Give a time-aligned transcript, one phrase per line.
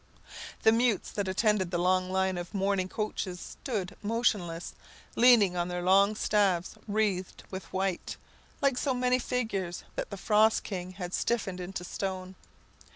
[0.63, 4.73] The mutes that attended the long line of mourning coaches stood motionless,
[5.15, 8.17] leaning on their long staffs wreathed with white,
[8.63, 12.33] like so many figures that the frost king had stiffened into stone.